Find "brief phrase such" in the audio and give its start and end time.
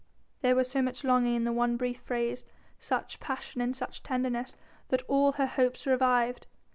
1.77-3.19